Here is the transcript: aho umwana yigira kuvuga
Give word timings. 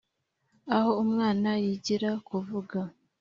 aho 0.75 0.91
umwana 1.03 1.49
yigira 1.63 2.09
kuvuga 2.27 2.79